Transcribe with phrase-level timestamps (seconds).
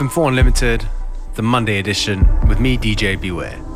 [0.00, 0.88] FM4 Unlimited,
[1.34, 3.69] the Monday edition, with me, DJ Beware.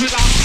[0.00, 0.39] 追杀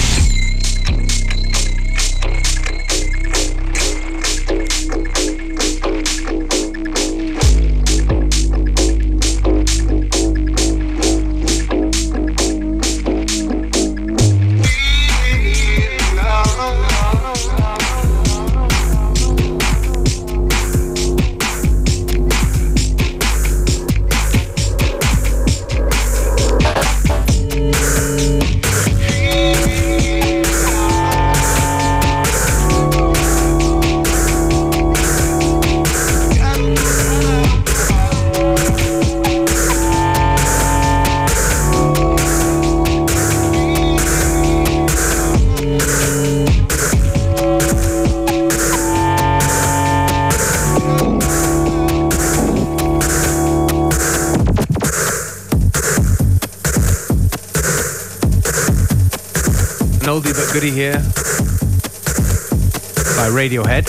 [60.66, 60.94] Here
[63.14, 63.86] by Radiohead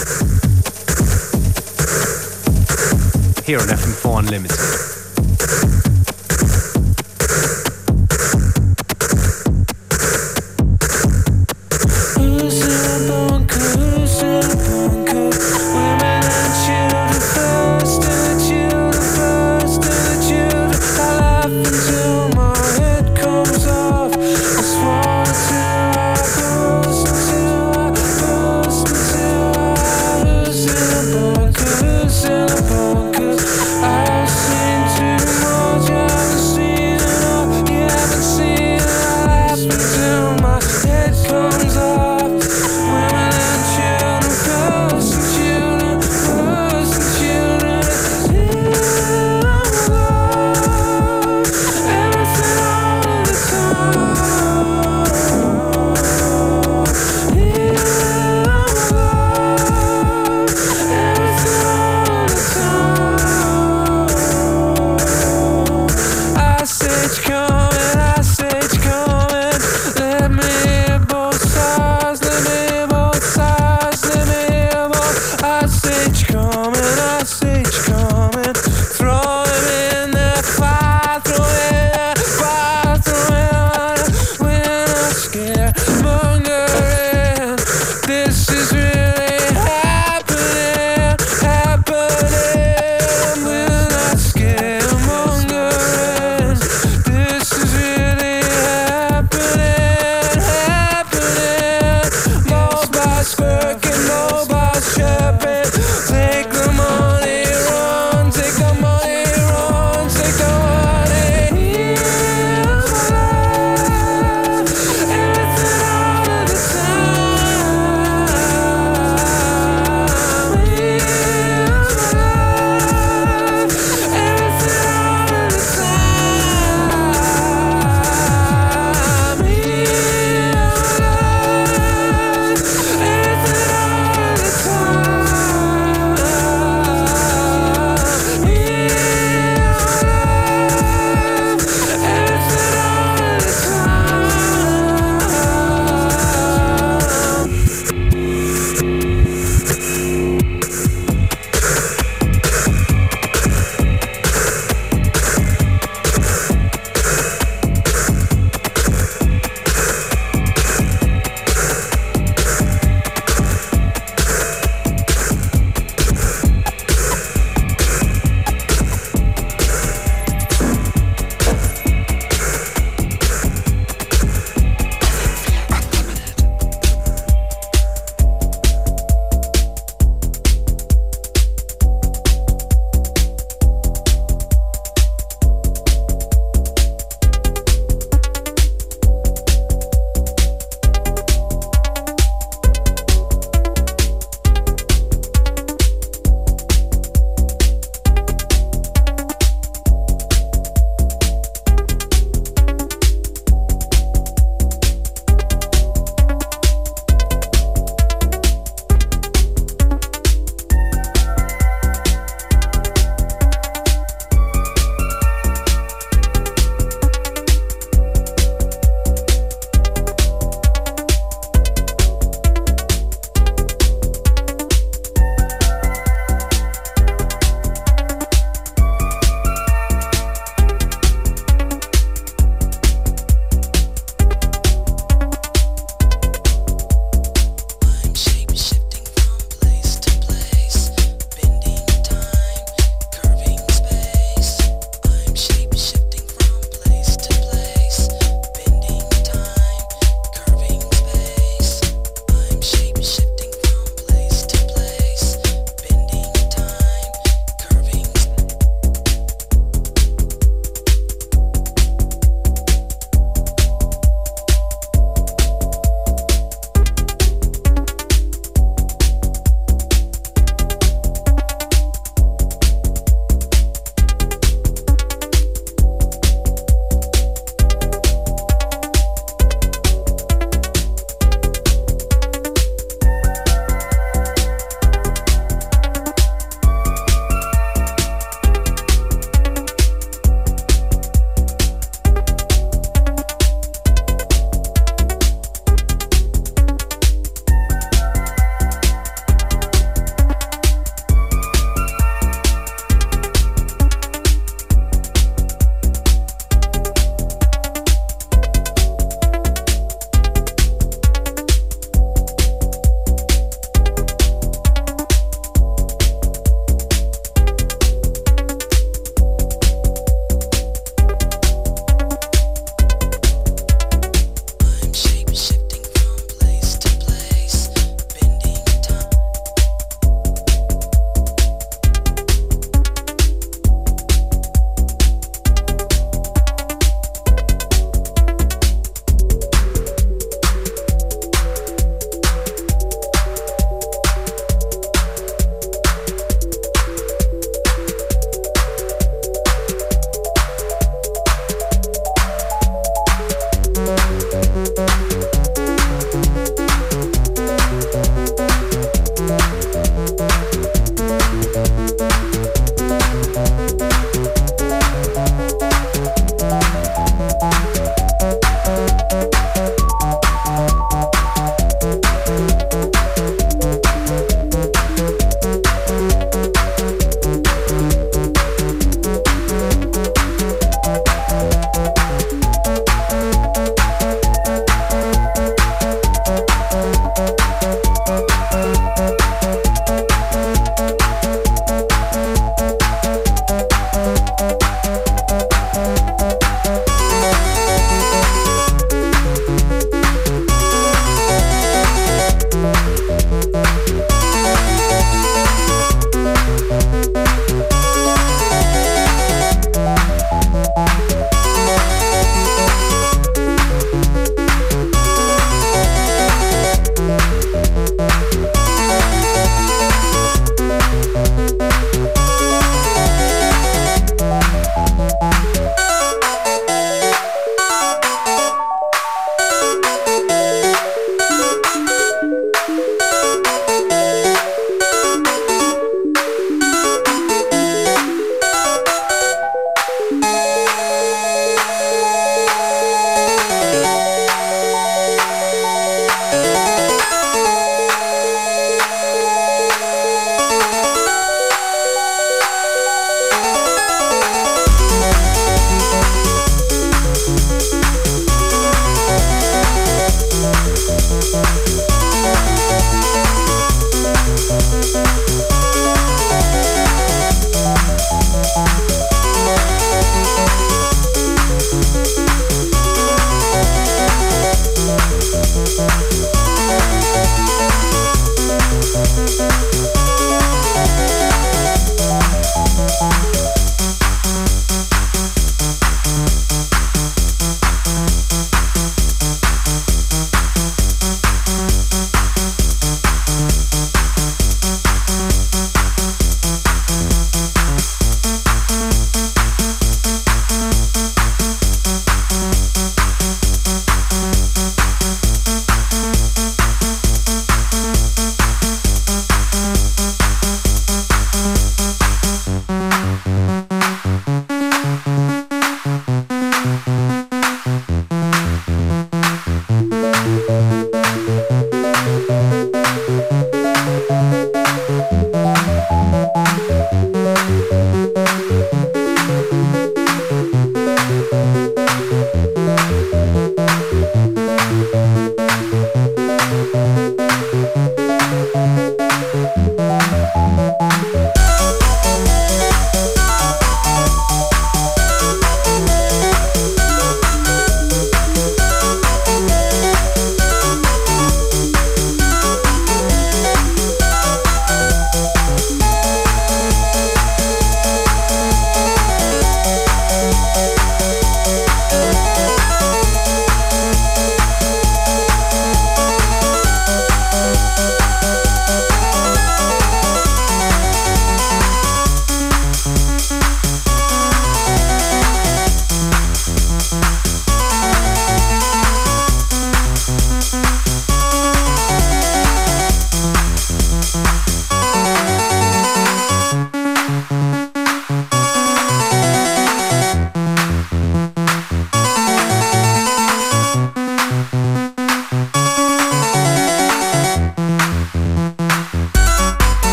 [3.46, 4.87] here on FM4 Unlimited.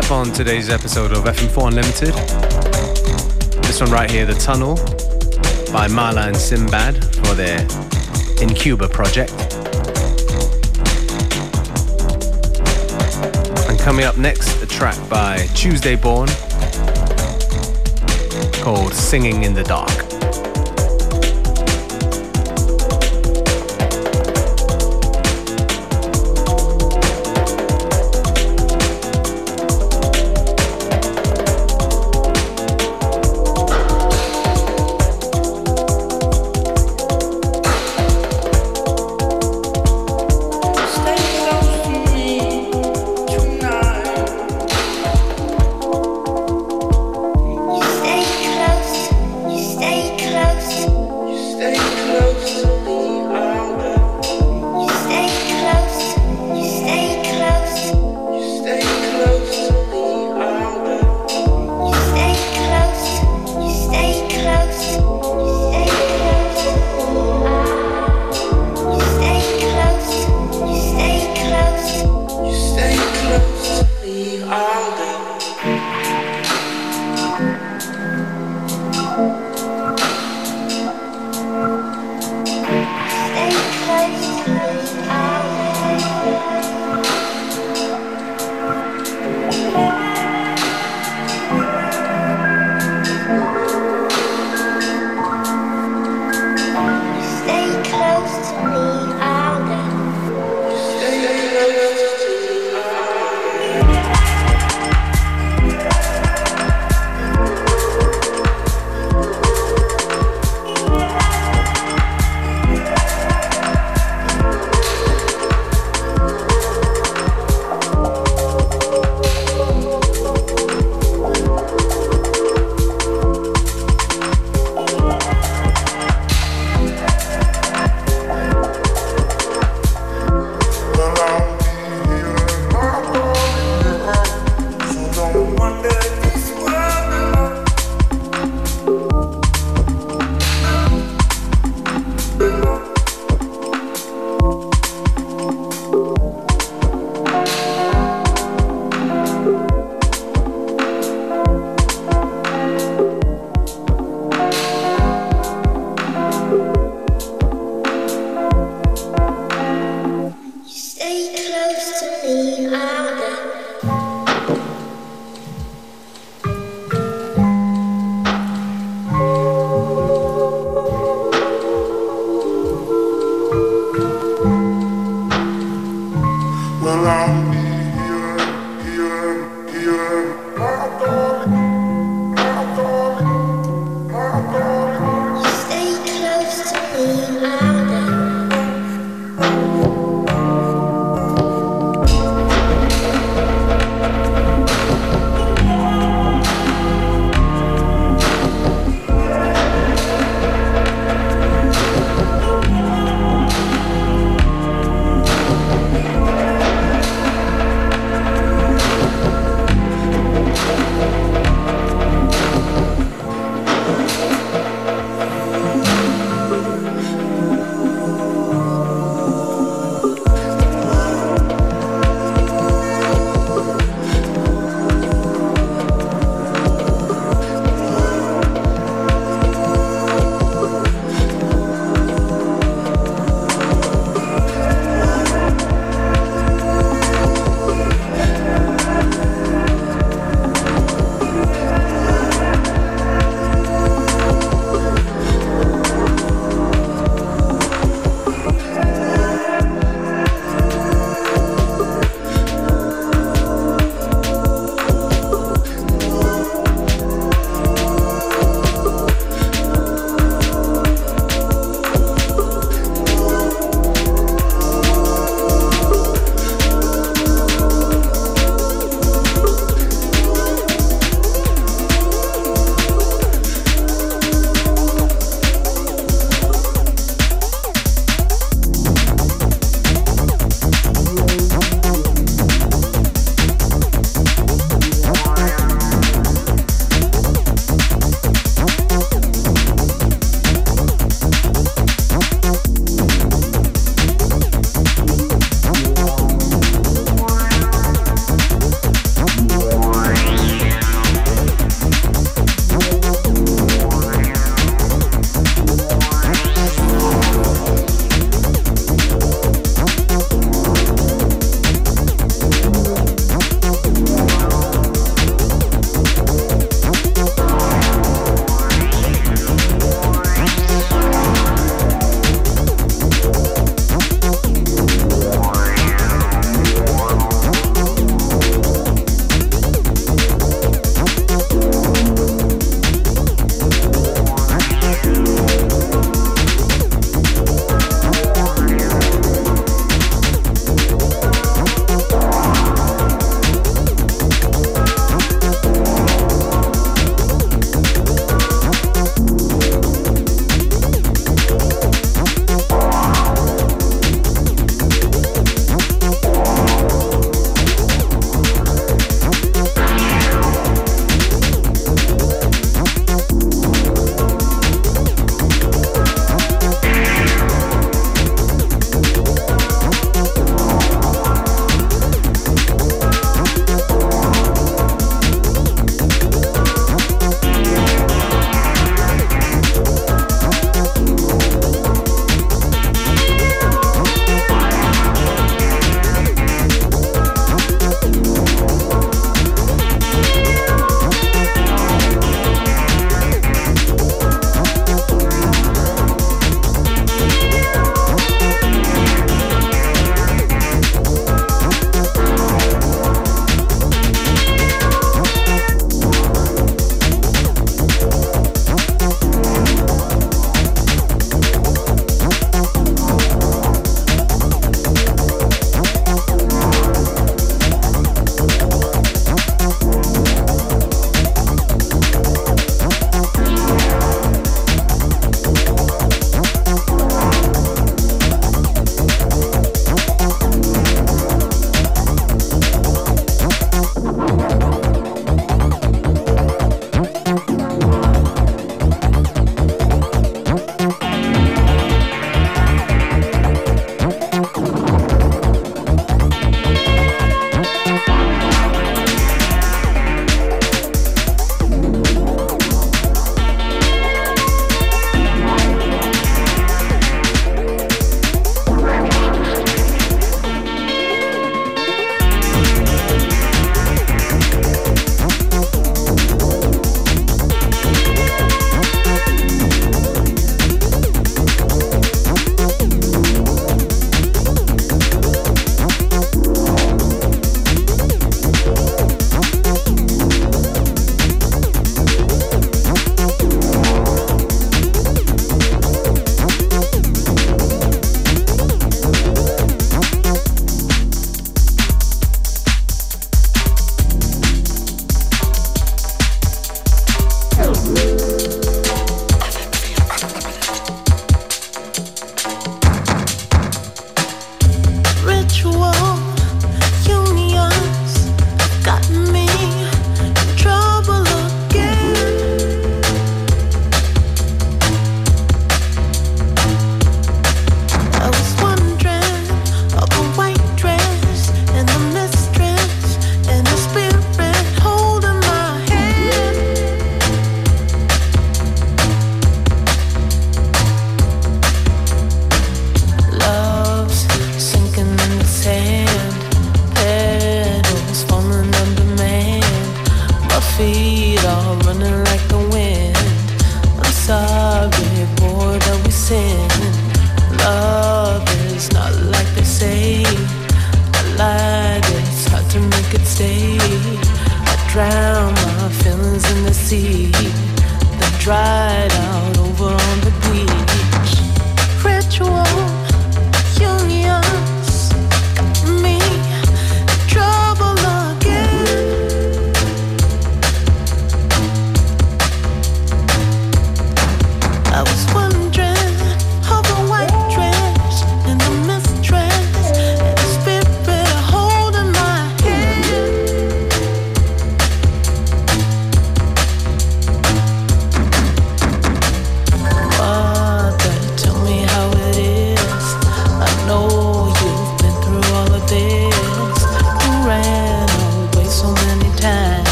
[0.00, 2.14] Step on today's episode of FM4 Unlimited.
[3.62, 4.74] This one right here, The Tunnel
[5.72, 7.60] by Marla and Simbad for their
[8.42, 9.30] In Cuba project.
[13.70, 16.28] And coming up next, a track by Tuesday Born
[18.64, 20.03] called Singing in the Dark.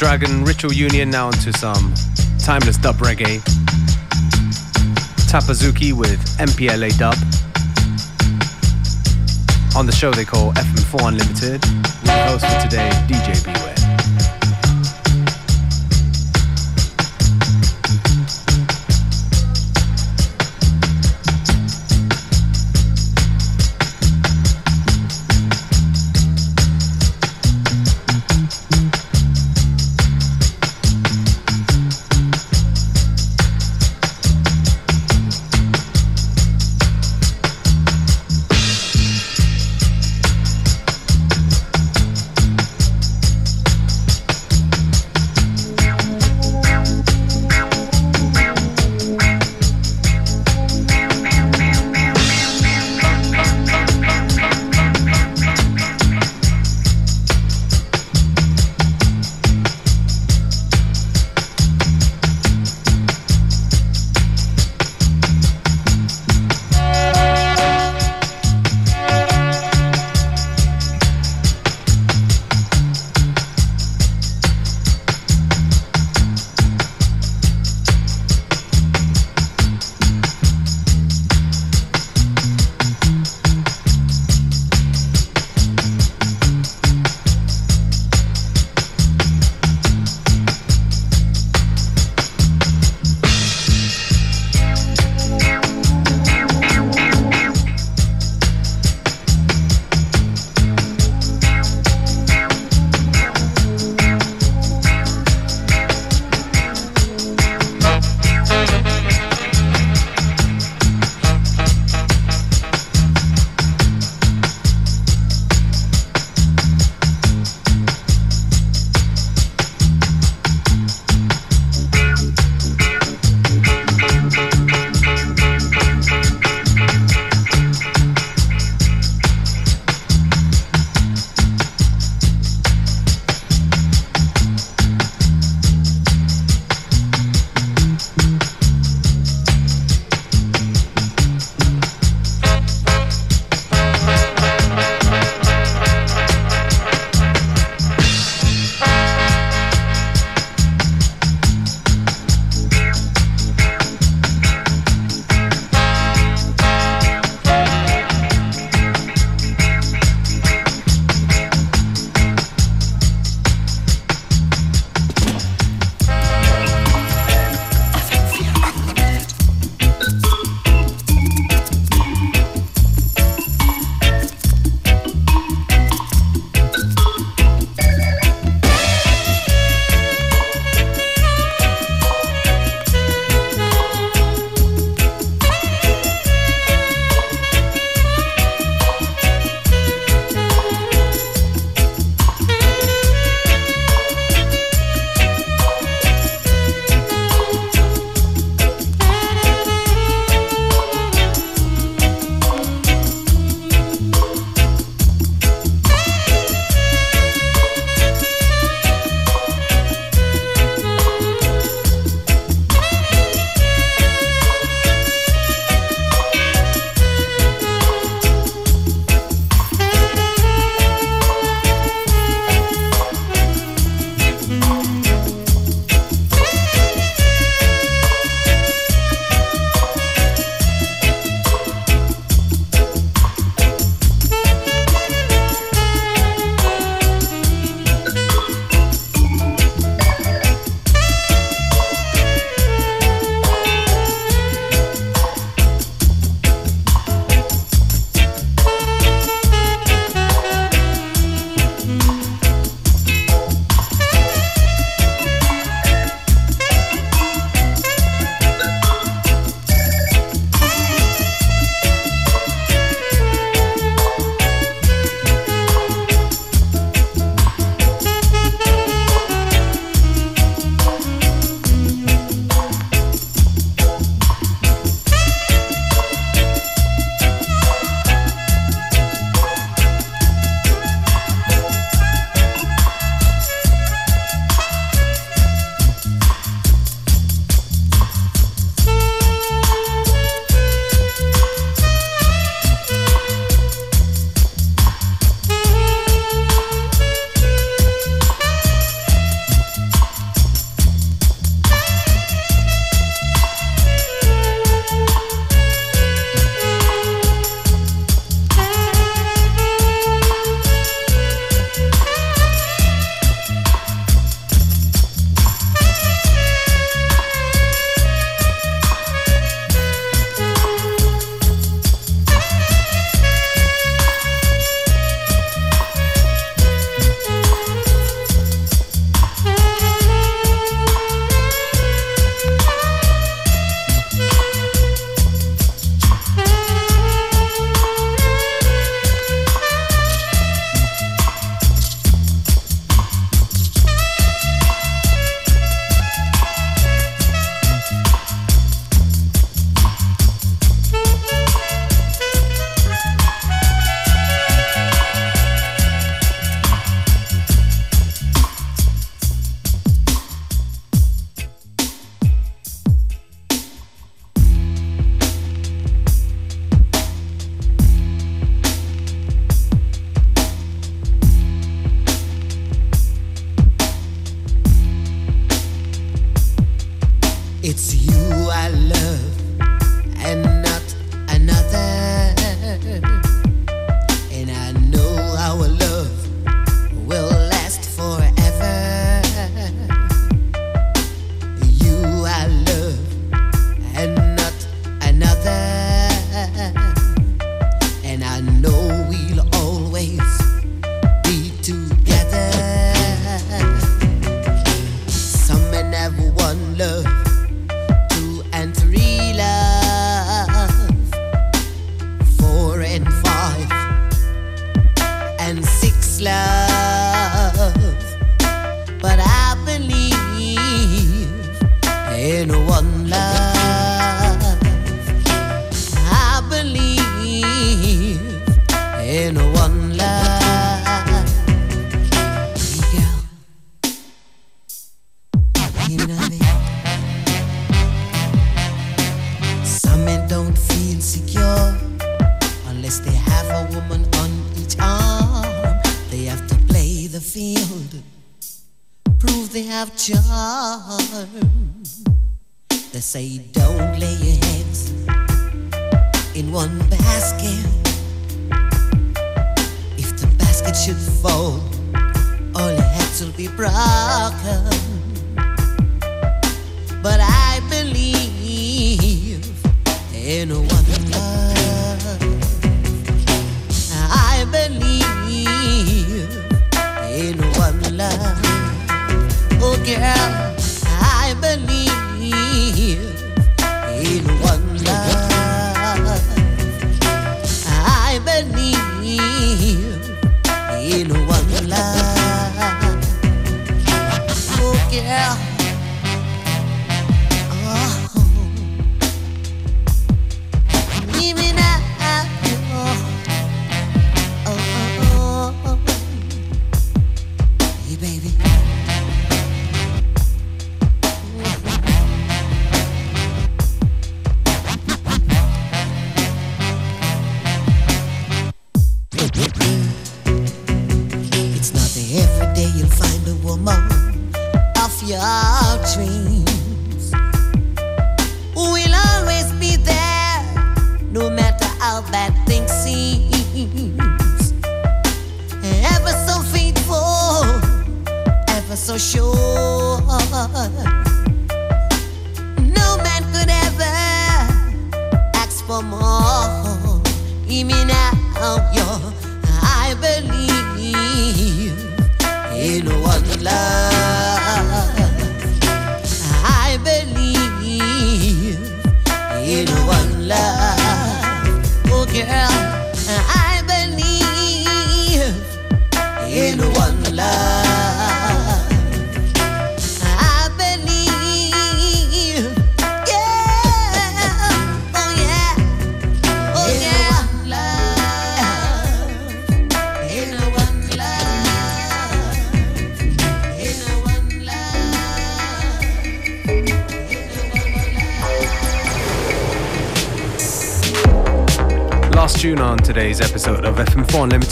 [0.00, 1.92] Dragon Ritual Union now into some
[2.38, 3.40] timeless dub reggae.
[5.28, 7.16] Tapazuki with MPLA dub.
[9.76, 11.99] On the show they call FM4 Unlimited.
[12.28, 13.79] Host for today, DJ Beware.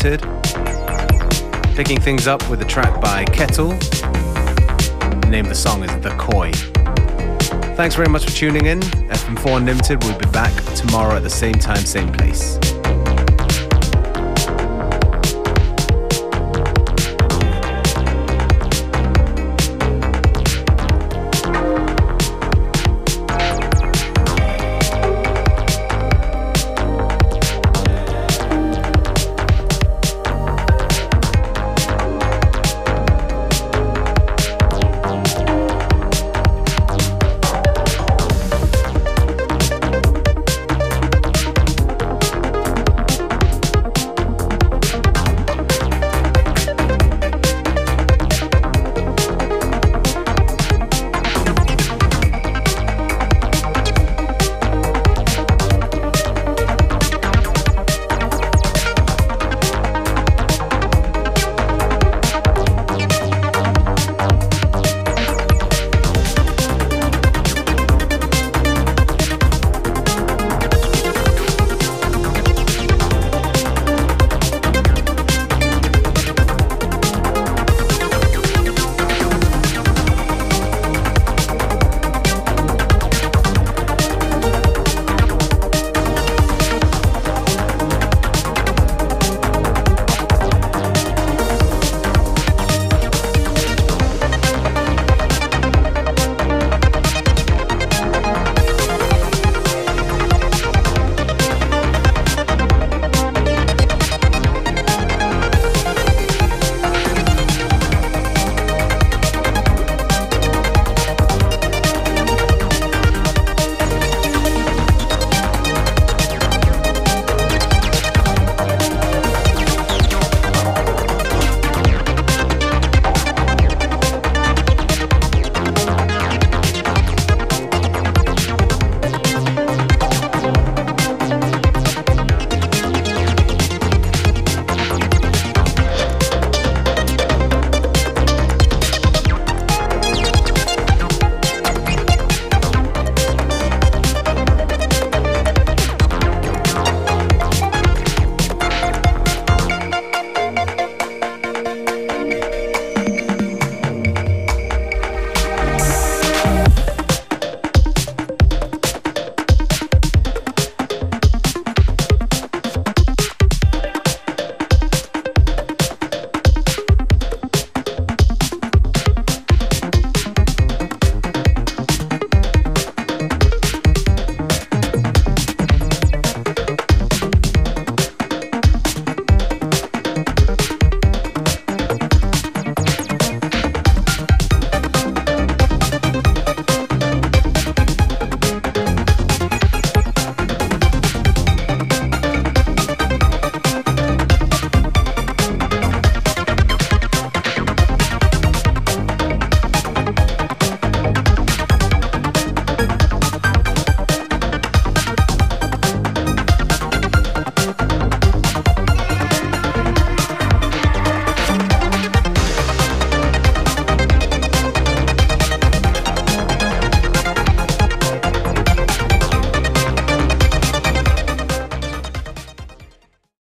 [0.04, 0.22] Limited.
[1.74, 3.70] Picking things up with a track by Kettle.
[3.70, 6.52] The name of the song is The Koi.
[7.74, 8.80] Thanks very much for tuning in.
[8.80, 12.58] FM4 Unlimited will be back tomorrow at the same time, same place.